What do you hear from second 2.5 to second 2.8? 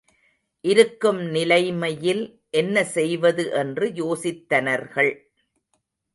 என்ன